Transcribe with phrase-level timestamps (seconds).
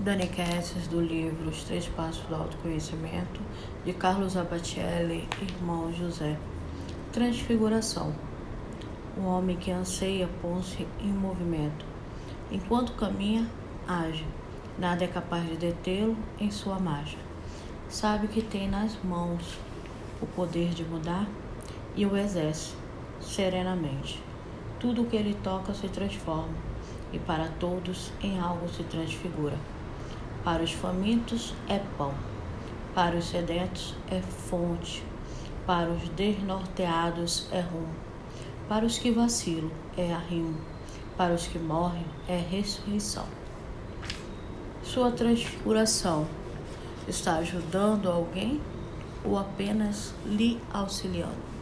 [0.00, 3.40] Dani Kesses, do livro Os Três Passos do Autoconhecimento,
[3.84, 6.38] de Carlos Abatielli, irmão José.
[7.12, 8.14] Transfiguração.
[9.16, 11.84] O homem que anseia põe-se em movimento.
[12.48, 13.50] Enquanto caminha,
[13.88, 14.24] age.
[14.78, 17.18] Nada é capaz de detê-lo em sua marcha.
[17.88, 19.58] Sabe que tem nas mãos
[20.22, 21.26] o poder de mudar
[21.96, 22.72] e o exerce
[23.20, 24.22] serenamente.
[24.78, 26.54] Tudo o que ele toca se transforma
[27.12, 29.58] e para todos em algo se transfigura.
[30.48, 32.14] Para os famintos é pão,
[32.94, 35.04] para os sedentos é fonte,
[35.66, 37.94] para os desnorteados é rumo,
[38.66, 40.58] para os que vacilam é arrimo,
[41.18, 43.26] para os que morrem é ressurreição.
[44.82, 46.26] Sua transfiguração
[47.06, 48.58] está ajudando alguém
[49.22, 51.57] ou apenas lhe auxiliando?